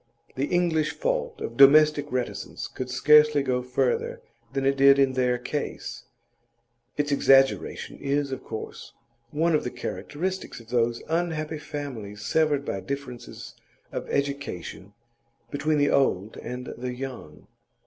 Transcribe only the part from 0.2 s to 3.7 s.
The English fault of domestic reticence could scarcely go